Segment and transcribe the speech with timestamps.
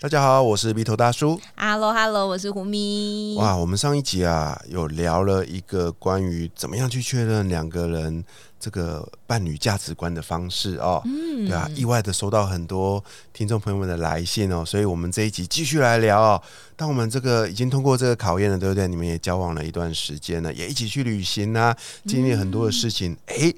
[0.00, 1.40] 大家好，我是鼻头大叔。
[1.56, 3.34] Hello，Hello，我是胡咪。
[3.36, 8.24] 哇，我们上一集啊，有聊了一个关于怎么样去确认两个人
[8.60, 11.02] 这个伴侣价值观的方式哦。
[11.04, 16.40] 嗯，对啊，意外的收到很多听众朋友们的来信哦，所以我们这一集继续来聊哦。
[16.76, 18.86] 当我们这个已经通过这个考验了，对不对？
[18.86, 23.16] 你们也交往了一段时间了，也一起去旅行啊，经历很多的事情。
[23.26, 23.52] 哎。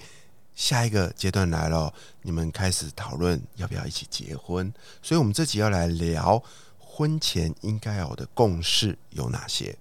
[0.61, 4.71] 下一个阶段来了，你们开始讨论要不要一起结婚，
[5.03, 6.41] 所以我们这集要来聊
[6.79, 9.75] 婚前应该有的共识有哪些？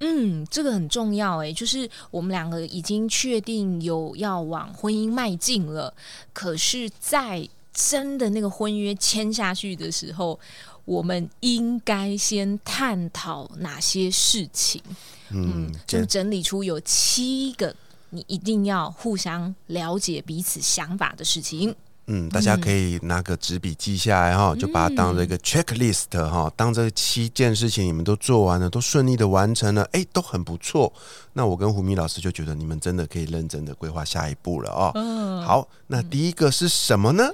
[0.00, 5.94] 嗯，这个很重要诶，就是我们两个已经确定有要往婚姻迈进了，
[6.34, 10.38] 可是，在真的那个婚约签下去的时候，
[10.84, 14.82] 我们应该先探讨哪些事情？
[15.30, 17.74] 嗯，就整理出有七个。
[18.10, 21.74] 你一定要互相了解彼此想法的事情。
[22.08, 26.48] 嗯，大家可以拿个纸笔记下来哈，就把它当做一个 checklist 哈。
[26.54, 30.92] 当这七件事情你们都做完了，都顺利的完成了，哎，都很不错。
[31.32, 34.92] 那我跟胡明老师就觉得你们真的可以认真的规划下一步了哦。
[34.94, 37.28] 嗯，好，那第一个是什么呢？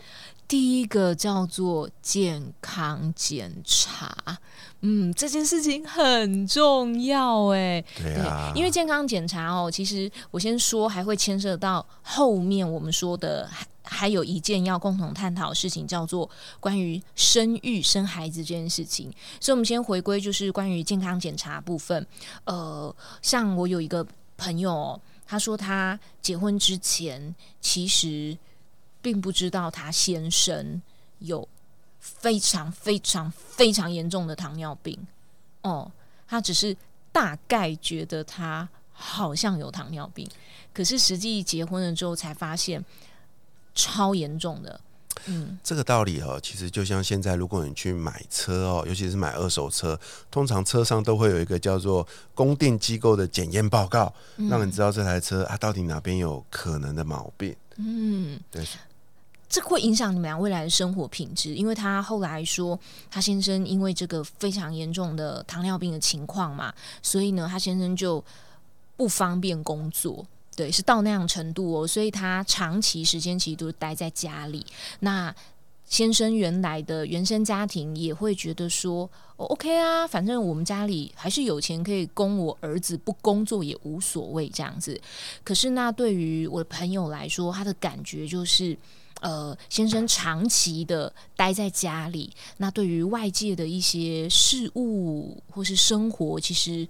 [0.53, 4.15] 第一个叫做健康检查。
[4.83, 16.29] 嗯，这件事情很重要哎，对啊，因为健康检查哦，其实我先说还会牵涉到后面我们说的，还还有一件要共同探讨的事情，叫做
[16.61, 19.11] 关于生育生孩子这件事情。
[19.41, 22.07] 所以，我们先回归就是关于健康检查部分。
[22.45, 24.07] 呃，像我有一个
[24.37, 28.37] 朋友，他说他结婚之前其实
[29.03, 30.81] 并不知道他先生
[31.19, 31.47] 有。
[32.05, 34.99] 非常非常非常严重的糖尿病
[35.61, 35.89] 哦，
[36.27, 36.77] 他只是
[37.13, 40.29] 大概觉得他好像有糖尿病，
[40.75, 42.85] 可是实际结婚了之后才发现
[43.73, 44.81] 超严重的。
[45.27, 49.97] 嗯，这个道理哦，其实就像现在，如果你去买车哦，尤其是买二手车，
[50.29, 52.05] 通常车上都会有一个叫做
[52.35, 54.13] 供电机构的检验报告，
[54.51, 57.55] 让你知道这台车啊到底哪边有可能的毛病。
[57.77, 58.67] 嗯，对。
[59.53, 62.79] 这会影响你们俩未来的生活品质，因为他后来说，
[63.11, 68.25] 他先生因为这个非常严重的糖尿病的情况嘛，所以呢，他先生就
[68.97, 70.25] 不方便工作，
[70.57, 74.65] 对，是到那样程度哦，所以他长期时间其实都是待在家里。
[75.01, 75.35] 那
[75.85, 84.99] 先生原来的原生家庭也会觉得说，OK 啊，反正我们家里还是有钱可以供我儿子不工作也无所谓这样子。
[85.45, 88.75] 可是那对于我的朋友来说，他的感觉就是。
[89.23, 96.87] 呃，先生长期的待在家里，那对于外界的一些事物或是生活，其实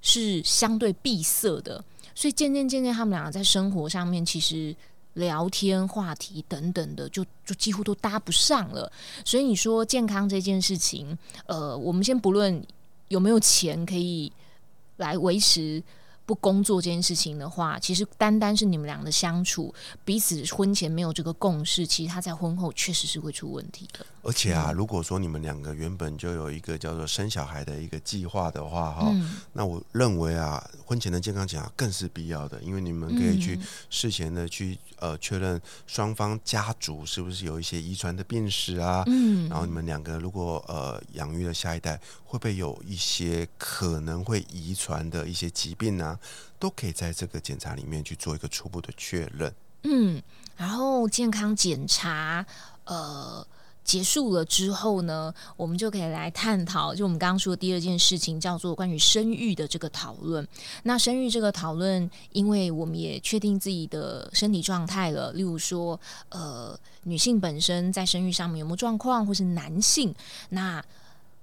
[0.00, 1.84] 是相对闭塞的。
[2.14, 4.74] 所以渐渐渐渐，他们两个在生活上面，其实
[5.12, 8.90] 聊天话题等等的，就就几乎都搭不上了。
[9.22, 12.64] 所以你说健康这件事情，呃，我们先不论
[13.08, 14.32] 有没有钱可以
[14.96, 15.82] 来维持。
[16.32, 24.06] 不工作这件事情的话，其实单单是你们俩的相处，彼此婚前没有这个共识，其实他在婚后确实是会出问题的。
[24.22, 29.14] 而且啊，如果说你们两个原本就有一个叫做生小孩的一个计划的话，哈，
[29.52, 33.58] 那我认为啊，婚前的健康检查更是必要的，因为你们可以去
[33.90, 46.18] 事前的去呃确认双方家族是不是有一些遗传的病史啊，嗯，然后你们两个如果呃养育了下一代，会不会有一些可能会遗传的一些疾病呢？
[46.58, 49.52] 都可以在这个检查里面去做一个初步的确认。
[49.84, 50.22] 嗯，
[50.56, 52.46] 然后健康检查
[52.84, 53.44] 呃
[53.82, 60.46] 结束了之后呢，我们就可以来探讨，就我们刚刚说的第二件事情，叫做关于生育的这个讨论。
[60.84, 70.14] 那生育这个讨论，因为我们也确定自己的身体状态了，例如说呃女性本身在生育上面有没有状况，或是男性，
[70.50, 70.80] 那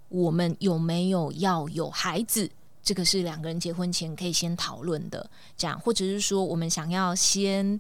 [0.08, 2.50] 我们有没有要有孩子？
[2.82, 7.80] 这个是两个人结婚前可以先讨论的，这样，或者是说我们想要先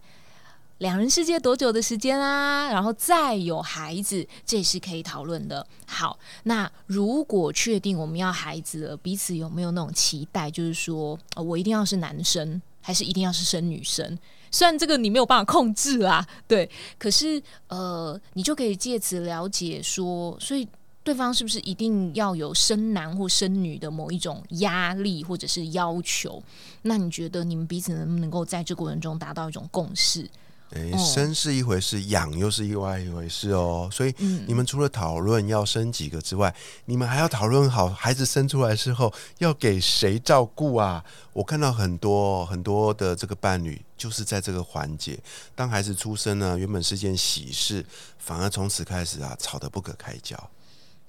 [0.77, 5.65] 两人世界多久的时间啊，然后再有孩子，这也是可以讨论的。
[5.87, 14.17] 好，那如果确定我们要孩子了，彼此有没有那种期待，就是说我一定要是男生，还是一定要是生女生？
[14.51, 20.67] 虽然这个你没有办法控制啊，对，可是呃，你就可以借此了解说，所以。
[21.09, 26.39] 对方是不是一定要有生男或生女的某一种压力或者是要求？
[26.83, 30.29] 那你觉得你们彼此能不能够在这过程中达到一种共识？
[30.69, 33.89] 诶，生是一回事，养又是另外一回事哦。
[33.91, 34.13] 所以
[34.45, 36.53] 你们除了讨论要生几个之外，
[36.85, 41.03] 你们还要讨论好孩子生出来之后要给谁照顾啊？
[41.33, 45.17] 我看到很多很多的这个伴侣就是在这个环节，
[45.55, 47.83] 当孩子出生呢，原本是件喜事，
[48.19, 50.37] 反而从此开始啊吵得不可开交。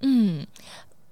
[0.00, 0.46] 嗯，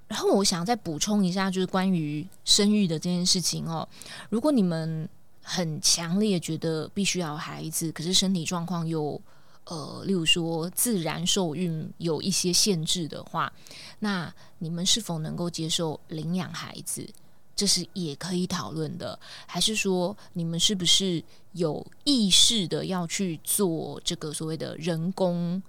[0.06, 3.88] 然后我想再补充一下，就是关于生育的这件事情哦。
[4.30, 5.08] 如果你们
[5.42, 9.20] 很强烈觉得必须要孩子，可是身体状况又
[9.64, 13.52] 呃，例如说自然受孕有一些限制的话，
[13.98, 17.06] 那你们是否能够接受领养孩子？
[17.54, 19.18] 这是也可以讨论的。
[19.46, 25.62] 还是说你们是不是有意识的要去做这个所谓的人工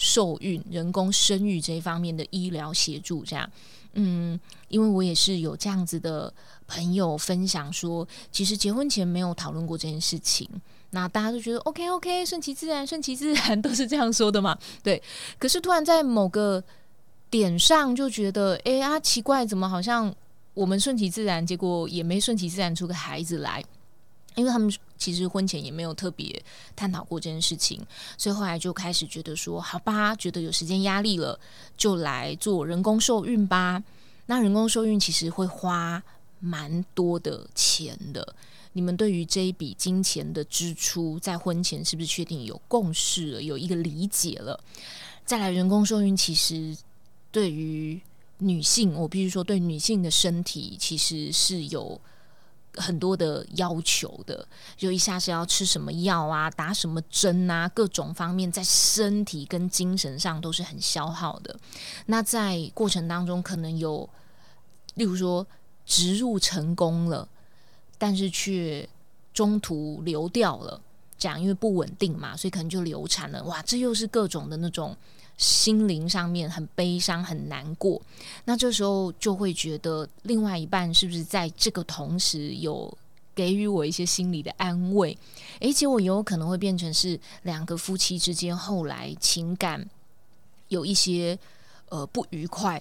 [0.00, 3.22] 受孕、人工生育这一方面的医疗协助？
[3.22, 3.46] 这样，
[3.92, 6.32] 嗯，因为我也是有这样子的。
[6.72, 10.48] 朋友分享说，其实结婚前没有讨论过这件事情，
[10.90, 14.56] 那大家都觉得 OK OK，顺其自然，顺其自然 都是这样说的嘛。
[14.80, 15.02] 对，
[15.36, 16.62] 可是突然在某个
[17.28, 20.14] 点上就觉得，哎啊，奇怪，怎么好像
[20.54, 23.60] 我们顺其自然，结果也没顺其自然出个孩子来？
[24.36, 26.40] 因为他们其实婚前也没有特别
[26.76, 27.80] 探讨过这件事情，
[28.16, 31.36] 所以后来就开始觉得说，好吧，觉得有时间压力了，
[31.76, 33.82] 就来做人工受孕吧。
[34.26, 36.00] 那人工受孕其实会花。
[36.42, 38.34] 蛮多的钱的，
[38.72, 44.58] 你们对于这一笔金钱的支出，在婚前是不是确定有共识了，有一个理解了？
[45.26, 46.74] 再来，人工受孕其实
[47.30, 48.00] 对于
[48.38, 52.00] 女性，我必须说，对女性的身体其实是有
[52.74, 54.46] 很多的要求的，
[54.76, 61.58] 就一下是要吃什么药啊，打什么针啊，各种方面在身体跟精神上都是很消耗的。
[62.06, 64.08] 那在过程当中，可能有，
[64.94, 65.46] 例如说。
[65.86, 67.28] 植入成功了，
[67.98, 68.88] 但是却
[69.34, 70.80] 中途流掉了，
[71.18, 73.42] 这样因为不稳定嘛，所以可能就流产了。
[73.42, 74.96] 哇，这又是各种的那种
[75.40, 77.98] 心灵上面很悲伤、很难过。
[78.44, 82.94] 那这时候就会觉得，另外一半是不是在这个同时有
[83.34, 85.16] 给予我一些心理的安慰？
[85.62, 89.88] 而且我有可能会变成是两个夫妻之间后来情感
[90.68, 91.38] 有一些
[91.88, 92.78] 呃不愉快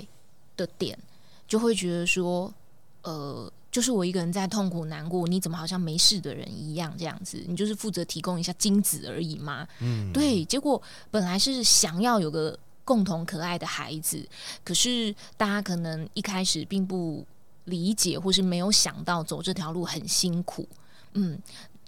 [0.58, 1.00] 的点，
[1.48, 2.54] 就会觉得说。
[3.02, 7.44] 呃，就是我一个人在痛苦难过，你怎么好像没事的人一样这样子？
[7.48, 9.68] 你就是负责提供一下精子而已嘛。
[9.80, 10.44] 嗯，对。
[10.46, 10.82] 结果
[11.12, 14.28] 本来是想要有个共同可爱的孩子，
[14.64, 17.26] 可是大家可能一开始并不
[17.66, 20.68] 理解，或是没有想到走这条路很辛苦。
[21.14, 21.40] 嗯，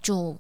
[0.01, 0.37] 就。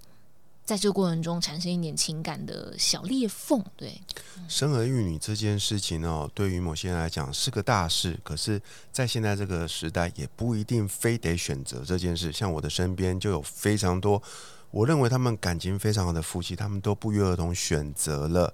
[0.63, 3.99] 在这个过程中产生一点情感的小裂缝，对
[4.47, 8.61] 生儿育女这件事情哦，对于某些人来讲是个大事，可是，
[8.91, 12.31] 在现在这个时代，也不一定非得选择这件事。
[12.31, 14.21] 像我的身边就有非常多，
[14.69, 18.53] 我认为他们感情非常好的夫妻，他们都不约而同选择了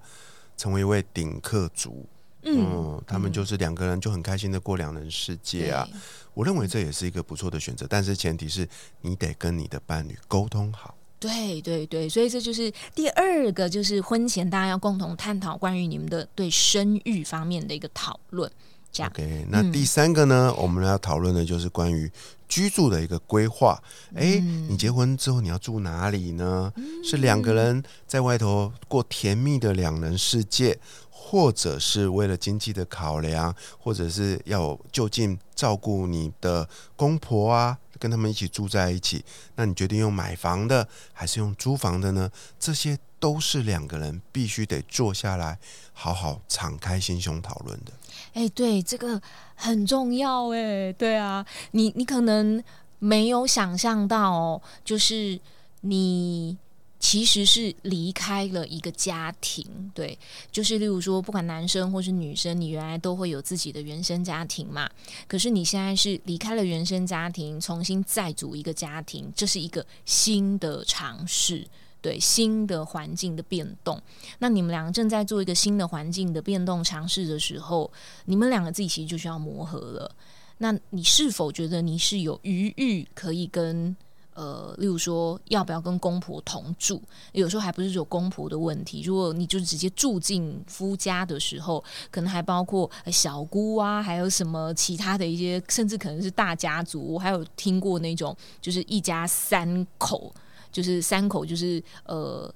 [0.56, 2.04] 成为一位顶客族。
[2.42, 5.86] 嗯，他们就是两个人就很开心的过两人世界啊。
[6.34, 8.66] 我认为这也是一个不错的选择，但是前提是
[9.02, 10.94] 你得跟你的伴侣沟通好。
[11.20, 18.50] 对对对，所以这就是第二个，就是婚前大家要共同探讨关于你们的对生育方面的一个讨论。
[18.90, 19.46] 这样，OK。
[19.50, 22.10] 那第三个呢，我们要讨论的就是关于
[22.48, 23.78] 居住的一个规划。
[24.14, 24.38] 哎，
[24.68, 26.72] 你结婚之后你要住哪里呢？
[27.04, 30.78] 是两个人在外头过甜蜜的两人世界，
[31.20, 37.76] 或者是为了经济的考量，或者是要就近照顾你的公婆啊？
[37.98, 39.22] 跟他们一起住在一起，
[39.56, 42.30] 那你决定用买房的还是用租房的呢？
[42.58, 45.58] 这些都是两个人必须得坐下来
[45.92, 47.92] 好好敞开心胸讨论的。
[48.32, 49.20] 哎，对，这个
[49.56, 50.48] 很重要。
[50.50, 52.62] 哎，对啊，你你可能
[53.00, 55.38] 没有想象到，就是
[55.80, 56.56] 你。
[57.00, 59.64] 其实是离开了一个家庭，
[59.94, 60.18] 对，
[60.50, 64.90] 就是例如说，不管男生或是女生，你原来都会有自己的原生家庭嘛。
[65.28, 71.64] 可是你现在是离开了原生家庭，重新再组一个家庭，这是一个新的尝试，
[72.02, 74.02] 对，新的环境的变动。
[74.40, 77.88] 那你们两个正在做一个新的环境的变动尝试的时候，
[78.24, 80.10] 你们两个自己其实就需要磨合了。
[80.58, 83.96] 那你是否觉得你是有余裕可以跟？
[84.38, 87.02] 呃，例如说，要不要跟公婆同住？
[87.32, 89.02] 有时候还不是只有公婆的问题。
[89.02, 97.14] 如果你就直接住进夫家的时候，可能还包括小姑啊，还有什么其他的一些，甚至可能是大家族。
[97.14, 100.32] 我还有听过那种，就是一家三口，
[100.70, 102.48] 就是三口，就是呃，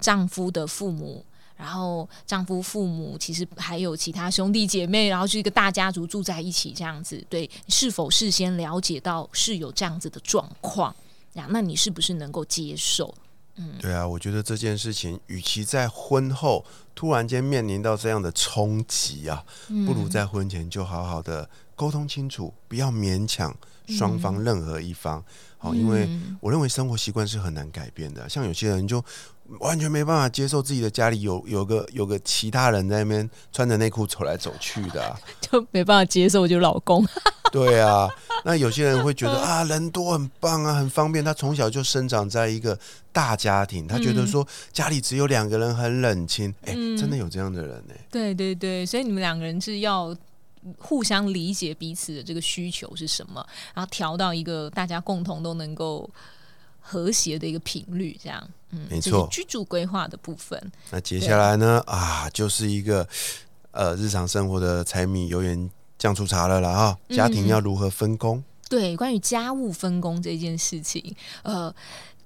[0.00, 1.22] 丈夫的父母，
[1.58, 7.22] 然后丈夫、父母其实还有其他兄弟姐妹，然后是一个大家族住在一起这样子。
[7.28, 10.96] 对，是否事先了解到是有这样子的状况？
[11.38, 13.14] 呀，那你是不是能够接受？
[13.56, 16.64] 嗯，对啊，我觉得这件事情，与其在婚后
[16.94, 19.44] 突然间面临到这样的冲击啊，
[19.86, 23.56] 不如在婚前就好好的沟通清楚，不要勉强
[23.88, 25.22] 双方任何一方。
[25.60, 26.08] 好，因为
[26.40, 28.28] 我认为生活习惯是很难改变的。
[28.28, 29.04] 像有些人就
[29.58, 37.04] 完全没办法接受自己的家里有有个有个其他人在那边穿着内裤走来走去的， 就没办法接受就老公。
[37.50, 38.08] 对啊，
[38.44, 41.24] 那有些人会觉得啊，人多很棒啊，很方便。
[41.24, 42.78] 他从小就生长在一个
[43.10, 46.54] 大家庭，他觉得说家里只有两个人很冷清。
[46.66, 47.94] 哎，真的有这样的人呢？
[48.12, 50.16] 对对对，所以你们两个人是要。
[50.78, 56.08] 互相理解彼此的这个需求是什么，然后调到一个大家共同都能够
[56.80, 60.60] 和谐的一个频率，这样，嗯，没错，居住规划的部分。
[60.90, 61.82] 那接下来呢？
[61.86, 63.06] 啊，就是一个
[63.70, 68.42] 呃日常生活的柴米油盐酱醋茶了啦哈，家庭要如何分工？
[68.68, 71.74] 对，关于家务分工这件事情，呃，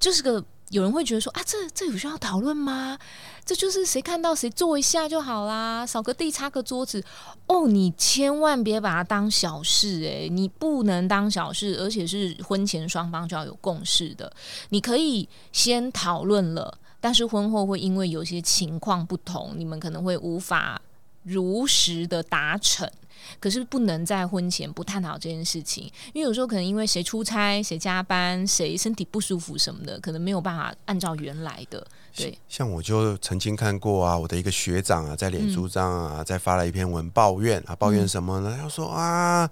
[0.00, 0.44] 就是个。
[0.72, 2.98] 有人会觉得说啊，这这有需要讨论吗？
[3.44, 7.04] 这就是谁看到谁做一下就好啦，扫个地、擦个桌子。
[7.46, 14.32] 哦，你千万别把它当小事诶，你不能当小事，而且是婚前双方就要有共识的。
[14.70, 20.80] 你可以先讨论了，但是婚后会因为有些情况不同，你们可能会无法
[21.22, 22.90] 如实的达成。
[23.38, 31.86] 可是不能在婚前不探讨这件事情，因为有时候可能因为谁出差、谁加班、谁身体不舒服什么的，可能没有办法按照原来的。
[32.14, 38.58] 对，像我就曾经看过啊，我的一个学长啊，在脸书上啊，在发了一篇文抱怨啊，抱怨什么呢？
[38.60, 39.48] 他说啊，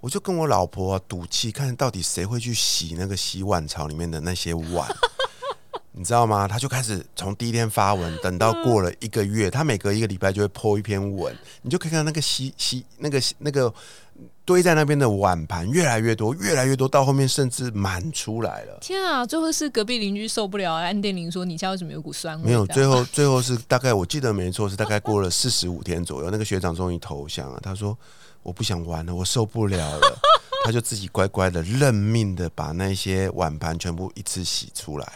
[0.00, 4.88] 我就跟我老婆赌气，看到底谁会去洗那个洗碗槽里面的那些碗。
[5.94, 6.48] 你知道吗？
[6.48, 13.72] 他就开始从第一天发文， 等到过了一个月，他每隔一个礼拜就会破一篇文，你就可以看到那个洗洗那个那个
[14.44, 18.78] 堆在那边的碗盘越来越多，越来越多，到后面甚至满出来了。
[18.80, 19.24] 天啊！
[19.24, 27.60] 最后是隔壁邻居受不了，按电铃说：“你家为什么有股酸味？”没有，最后最后是大概我记得没错，是大概过了四十五天左右，那个学长终于投降了。
[27.62, 27.96] 他说
[28.42, 30.18] ：“我不想玩了，我受不了了。”
[30.64, 35.12] 他就自己乖乖的认命的把那些碗盘全部一次洗出来。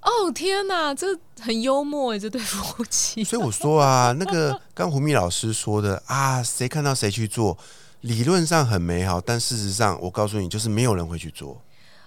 [0.00, 1.06] 哦天哪，这
[1.40, 3.22] 很幽默哎，这对夫妻。
[3.24, 7.56] 所以我说啊，那个刚胡蜜老师说的啊，谁看到谁去做，
[8.02, 11.60] 理论上很美好，但事实上，我告诉你，就是没有人会去做。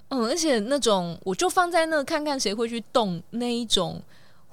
[0.10, 4.02] 嗯，而且那种我就放在那看看谁会去动那一种。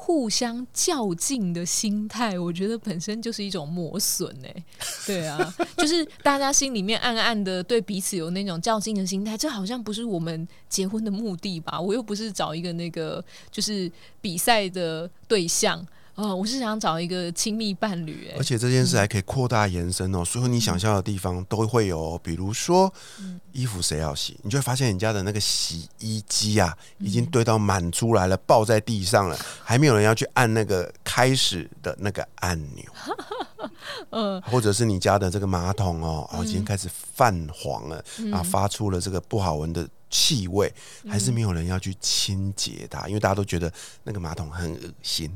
[0.00, 4.64] 互相较劲的心态，我觉得本身就是一种磨损哎，
[5.05, 11.78] 对啊，就是大家心里面暗暗的对彼此有那种较劲的心态，这好像不是我们结婚的目的吧？
[11.78, 13.90] 我又不是找一个那个就是
[14.21, 15.85] 比赛的对象。
[16.19, 22.93] 哦，我是想找一个亲密伴侣，而且这件事还可以扩大延伸哦，所有你想象的地方都会有，比如说
[23.53, 32.85] 衣服谁要洗，你就会发现你家的那个洗衣机啊，已经堆到满出来了，抱在地上了，还没有人要去按那个开始的那个按钮，
[34.11, 40.75] 嗯，或者是你家的这个马桶哦，哦，已经开始泛黄了，啊，发出了这个不好闻的气味，
[41.09, 43.73] 还是没有人要去清洁它，因为大家都觉得
[44.03, 45.31] 那个马桶很恶心。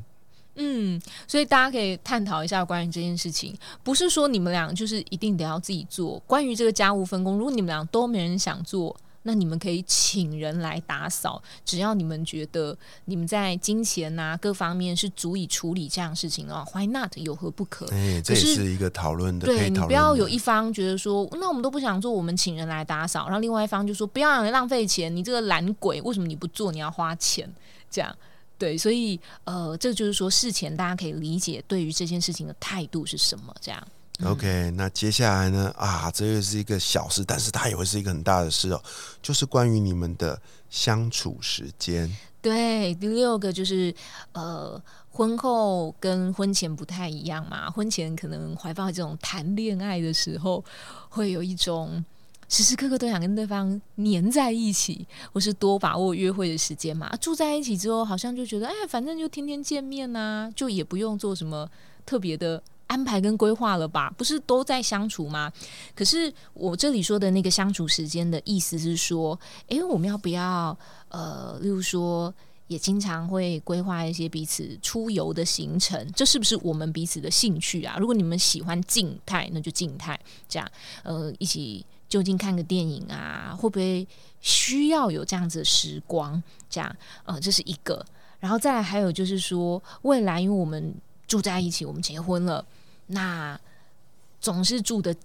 [0.56, 6.18] 嗯，所以大家可以探讨一下关于这件事情，不是说你们俩就是一定得要自己做。
[6.26, 11.42] 关于这个家务分工，如果你们俩都没人想做，那你们可以请人来打扫。
[11.64, 17.16] 只要你们觉得你们在金钱呐各方面是足以处理这样事情 的话，Why not？
[17.16, 17.86] 有何不可？
[17.92, 19.46] 哎，这也是一个讨论的。
[19.46, 26.70] 对你不要有一方觉得说，那我们都不想做，我们请人来打扫，然后另外一方就说不要浪费钱，你这个懒鬼，为什么你不做？
[26.72, 27.48] 你要花钱
[27.88, 28.14] 这样。
[28.62, 33.52] 对，所以呃，这就是说事前大家可以理解对于这件事情的态度是什么。
[33.60, 33.88] 这样
[34.24, 35.74] ，OK，那接下来呢？
[35.76, 38.80] 啊，这又是一个小事，但是它也会是一个很大的事哦，
[39.20, 40.40] 就是关于你们的
[40.70, 42.08] 相处时间。
[42.40, 43.92] 对，第六个就是
[44.30, 47.68] 呃，婚后跟婚前不太一样嘛。
[47.68, 50.64] 婚前可能怀抱这种谈恋爱的时候，
[51.08, 52.04] 会有一种。
[52.52, 57.10] 时时刻刻都想跟对方黏在一起，或是多把握约会的时间嘛。
[57.16, 61.66] 住在一起之后，好像就觉得，哎，反正就天天见面呐，就也不用做什么
[62.04, 64.12] 特别的安排跟规划了吧？
[64.18, 65.50] 不是都在相处吗？
[65.94, 70.78] 可是我这里说的那个相处时间的意思是说，哎，我们要不要
[71.08, 72.34] 呃，例如说，
[72.66, 76.06] 也经常会规划一些彼此出游的行程？
[76.14, 77.96] 这是不是我们彼此的兴趣啊？
[77.98, 80.70] 如果你们喜欢静态，那就静态，这样
[81.02, 81.86] 呃，一起。
[82.12, 84.06] 就近看个电影啊，会不会
[84.42, 86.42] 需要有这样子的时光？
[86.68, 88.04] 这样，呃，这是一个。
[88.38, 90.94] 然后再来还有就是说，未来因为我们
[91.26, 92.62] 住在一起，我们结婚了，
[93.06, 93.58] 那
[94.42, 95.16] 总是住的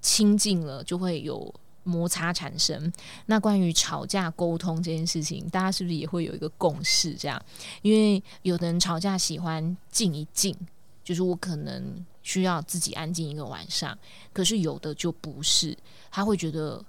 [0.00, 2.92] 亲近了，就会有摩擦产生。
[3.26, 7.14] 那关于吵架沟通这件事情，大家是不是也会有一个共识？
[7.14, 7.40] 这样，
[7.82, 10.56] 因为有的人吵架喜欢静一静，
[11.04, 13.96] 就是我可能需要自己安静一个晚上，
[14.32, 15.76] 可是有的就不是，
[16.10, 16.84] 他会觉得。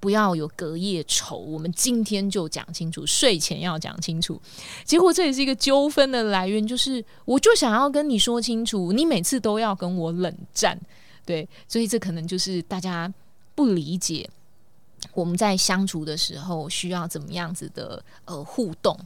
[0.00, 4.40] 不要有隔夜仇，我们今天就讲清楚，睡前要讲清楚。
[4.84, 10.78] 结果这也是一个纠纷的来源，就是我就想要跟你说清楚，你每次都要跟我冷战，
[11.26, 13.12] 对，所以这可能就是大家
[13.56, 14.30] 不理解
[15.14, 18.96] 我们在相处的时候需要怎么样子的呃互动。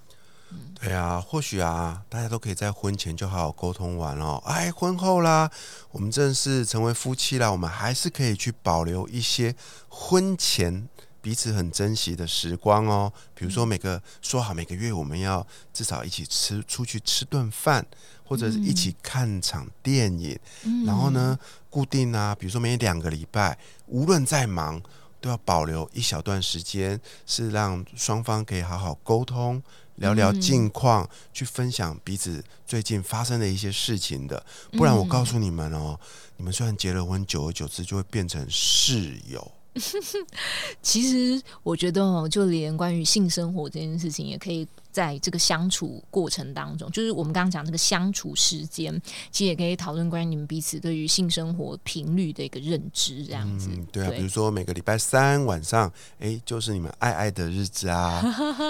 [0.75, 4.43] 对啊，或许啊，大家都可以在婚前就好好沟通完哦。
[4.45, 5.49] 哎，婚后啦，
[5.93, 9.55] 我们正式成为夫妻啦，我们还是可以去保留一些
[9.89, 10.89] 婚前
[11.21, 13.13] 彼此很珍惜的时光哦。
[13.33, 17.87] 比如说，每个说好每个月我们要至少一起吃出去吃顿饭，
[18.25, 20.37] 或者是一起看场电影。
[20.85, 21.39] 然后呢，
[21.71, 23.57] 固定啊，比如说每两个礼拜，
[23.87, 24.83] 无论再忙，
[25.23, 29.63] 都要保留一小段时间，是让双方可以好好沟通。
[29.97, 34.45] 聊聊近况，去分享彼此最近发生的一些事情的。
[34.73, 36.01] 不然我告诉你们哦，
[36.39, 39.53] 你们虽然结了婚，久而久之就会变成室友。
[40.83, 48.93] 其实我觉得哦，就连关于性生活这件事情，也可以在这个相处过程当中，就是我们刚刚讲这个相处时间，
[49.31, 53.71] 其实也可以讨论关于你们彼此对于性生活频率的一个认知，这样子。
[53.91, 58.23] 对啊，比如说每个礼拜三晚上，哎，就是你们爱爱的日子啊，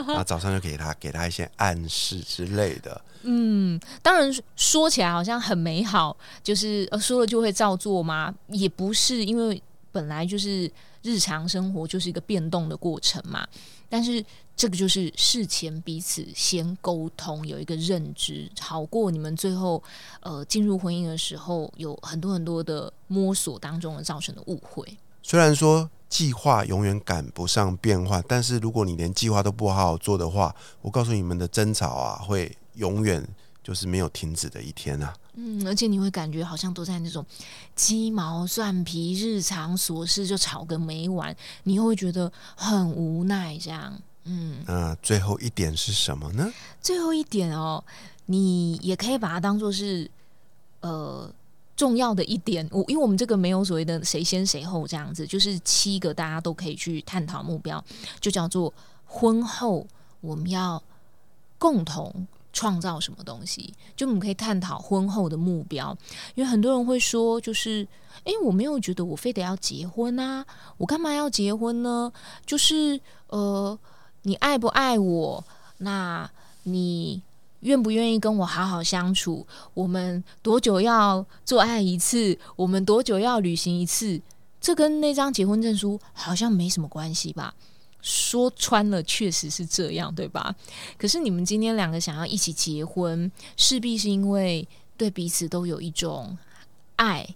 [0.07, 3.05] 然 后早上就给他给他一些暗示之类的。
[3.25, 8.35] 嗯，当然说起来好像很美好，就是呃说了就会照做吗？
[8.49, 9.61] 也不是，因为
[9.93, 10.69] 本来就是。
[11.05, 13.45] 日常生活就是一个变动的过程嘛，
[13.89, 19.83] 但是这个就是事前彼此先沟通，有一个认知，好过你们最后
[20.21, 24.97] 呃进入婚姻的时候有很多很多的摸索当中的造成的误会。
[25.25, 33.27] 虽然说计划永远赶不上变化，但是如果你连计划都不好好做的话，我告诉你们的争吵啊，会永远
[33.61, 35.13] 就是没有停止的一天啊。
[35.35, 37.25] 嗯，而且你会感觉好像都在那种
[37.75, 43.57] 鸡毛蒜皮、日常琐事就吵个没完，你会觉得很无奈。
[43.57, 46.53] 这样，嗯，那最后一点是什么呢？
[46.83, 47.83] 最后一点哦，
[48.27, 50.11] 你也可以把它当做是
[50.81, 51.33] 呃
[51.75, 52.69] 重要的一点。
[52.71, 57.83] 我因为我们这个没有所谓的谁先谁后这样子，就是七个大家都可以去探讨目标，
[58.21, 58.71] 就叫做
[59.07, 59.87] 婚后
[60.21, 60.83] 我们要
[61.59, 62.27] 共同。
[62.53, 63.73] 创造什么东西？
[63.97, 65.97] 就我们可以探讨婚后的目标，
[66.35, 67.87] 因为很多人会说，就是
[68.25, 70.45] 诶，我没有觉得我非得要结婚啊，
[70.77, 72.13] 我干嘛要结婚呢？
[72.45, 73.79] 就是呃，
[74.23, 75.45] 你爱不爱我？
[75.79, 76.31] 那
[76.65, 77.23] 你
[77.61, 79.47] 愿不愿意跟我好好相处？
[79.75, 82.39] 我们多久要做爱一次？
[82.57, 84.21] 我们多久要旅行一次？
[84.61, 87.55] 这跟那张结婚证书好像没什么关系吧？
[88.03, 90.55] 说穿了，确实是这样，对吧？
[90.99, 96.37] 可是你们今天两个想要一起结婚，势必是因为对彼此都有一种
[96.97, 97.27] 爱，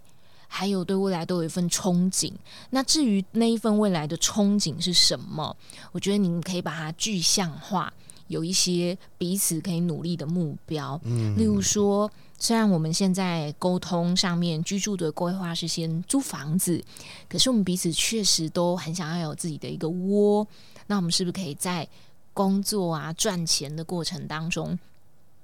[0.47, 2.31] 还有对未来都有一份憧憬。
[2.69, 5.55] 那至于那一份未来的憧憬是什么，
[5.93, 7.91] 我觉得你们可以把它具象化，
[8.27, 10.99] 有一些彼此可以努力的目标。
[11.03, 12.11] 嗯，例如说。
[12.39, 16.79] 虽然我们现在沟通上面居住的规划是先租房子，
[17.27, 20.47] 可是我们彼此确实都很想要有自己的一个窝。
[20.85, 21.89] 那我们是不是可以在
[22.35, 24.77] 工作啊赚钱的过程当中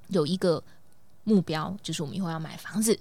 [0.09, 0.63] 有一个
[1.23, 2.95] 目标，就是我们以后要买房子，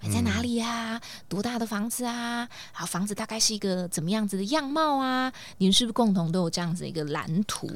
[0.00, 1.02] 买在哪里呀？
[1.28, 2.48] 多大的房子啊？
[2.70, 5.32] 好，房子大概是一个怎么样子的样貌啊？
[5.58, 7.68] 你们是不是共同都有这样子一个蓝图？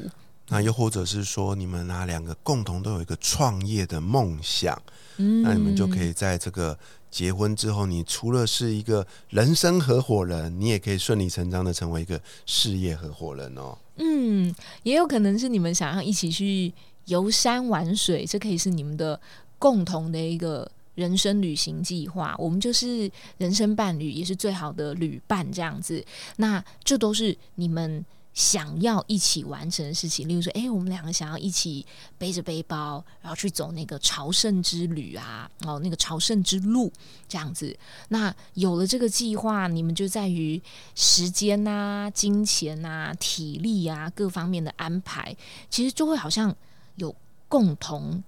[0.50, 4.80] 那又或者是说，你们啊两个共同都有一个创业的梦想？
[5.16, 6.78] 那你们就可以在这个
[7.10, 13.76] 结婚之后，你除了是一个人生合伙人，你也可以顺理成章的成为一个事业合伙人哦。
[13.96, 16.72] 嗯，也有可能是你们想要一起去
[17.06, 19.20] 游山玩水，这可以是你们的
[19.58, 22.34] 共同的一个人生旅行计划。
[22.38, 26.02] 我们就是人生伴侣，也是最好的旅伴，这样子。
[26.36, 28.02] 那这都是你们。
[28.38, 31.84] 想要一起完成的事情，例如说，哎，我们两个想要一起
[32.16, 36.92] 背着背包，然后去走那个朝圣之旅啊，哦，那个朝圣之路
[37.28, 37.76] 这样子。
[38.10, 40.62] 那有了这个计划，你们就在于
[40.94, 45.36] 时间啊、金钱啊、体力啊各方面的安排，
[45.68, 46.54] 其实就会好像
[46.94, 47.12] 有
[47.48, 48.22] 共同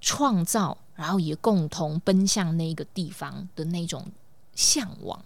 [0.00, 4.06] 创造，然后也共同奔向那个地方的那种
[4.54, 5.24] 向往。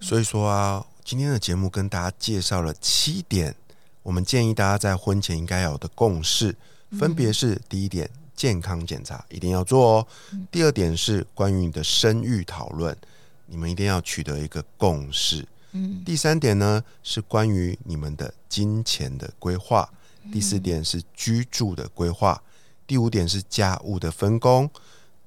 [0.00, 0.84] 所以说啊。
[1.02, 3.56] 今天的节目跟大家介绍了七点，
[4.02, 6.56] 我们建议大家在婚前应该有的共识，
[6.98, 10.06] 分别是：第一点，健康检查一定要做哦。
[10.50, 12.96] 第二点是关于你的生育讨论，
[13.46, 15.46] 你们一定要取得一个共识。
[15.72, 16.02] 嗯。
[16.04, 19.88] 第三点呢是关于你们的金钱的规划，
[20.32, 22.42] 第四点是居住的规划，
[22.86, 24.68] 第五点是家务的分工，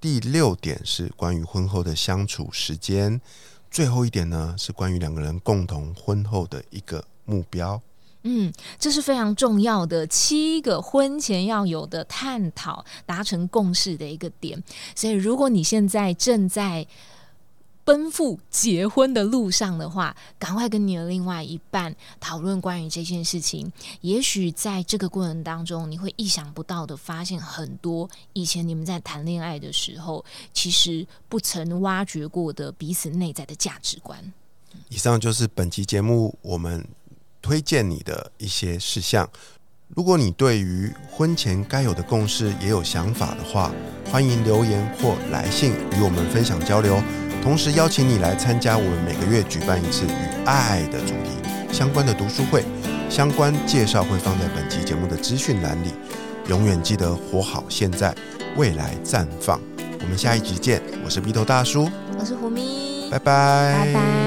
[0.01, 3.21] 第六点是关于婚后的相处时间，
[3.69, 7.79] 最后一点呢是关于两个人共同婚后的一个目标。
[8.23, 14.61] 嗯，这是非常重要的七个婚前要有的探讨、达成共识的一个点。
[14.95, 16.87] 所以，如果你现在正在
[17.85, 23.69] 奔赴结婚的路上的话，赶快跟你的另外一半讨论关于这件事情。
[23.99, 34.31] 也许在这个过程当中，你会意想不到的发现很多以前你们在谈恋爱的时候，其实不曾挖掘过的彼此内在的价值观。
[34.87, 36.87] 以上就是本期节目我们
[37.43, 39.29] 推荐你的一些事项。
[39.95, 43.71] 如果你对于婚前该有的共识也有想法的话，
[44.11, 46.99] 欢迎留言或来信与我们分享交流。
[47.43, 51.29] 同时邀请你来参加我们每个月举办一次与爱的主题
[51.71, 52.63] 相关的读书会，
[53.09, 55.91] 相关介绍会放在本期节目的资讯栏里。
[56.47, 58.15] 永远记得活好现在，
[58.55, 59.59] 未来绽放。
[60.01, 64.22] 我们下一集见，我是鼻头大叔，我是胡咪，拜拜，拜拜。